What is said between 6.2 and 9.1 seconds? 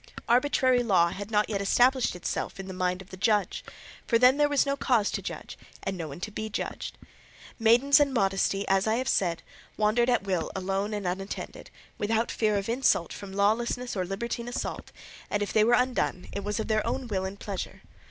to be judged. Maidens and modesty, as I have